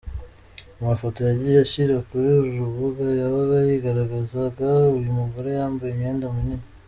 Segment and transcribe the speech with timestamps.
[0.77, 6.65] Mu mafoto yagiye ashyira kuri uru rubuga, yabaga yigaragazaga uyu mugore yambaye imyenda minini.